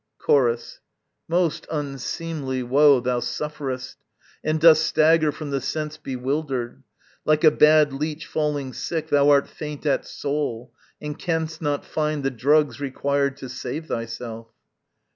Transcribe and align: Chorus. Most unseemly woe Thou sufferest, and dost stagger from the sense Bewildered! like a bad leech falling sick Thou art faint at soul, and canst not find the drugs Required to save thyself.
Chorus. 0.17 0.79
Most 1.27 1.67
unseemly 1.69 2.63
woe 2.63 2.99
Thou 3.01 3.19
sufferest, 3.19 3.97
and 4.43 4.59
dost 4.59 4.83
stagger 4.83 5.31
from 5.31 5.51
the 5.51 5.61
sense 5.61 5.97
Bewildered! 5.97 6.81
like 7.23 7.43
a 7.43 7.51
bad 7.51 7.93
leech 7.93 8.25
falling 8.25 8.73
sick 8.73 9.09
Thou 9.09 9.29
art 9.29 9.47
faint 9.47 9.85
at 9.85 10.07
soul, 10.07 10.73
and 10.99 11.19
canst 11.19 11.61
not 11.61 11.85
find 11.85 12.23
the 12.23 12.31
drugs 12.31 12.79
Required 12.81 13.37
to 13.37 13.47
save 13.47 13.85
thyself. 13.85 14.47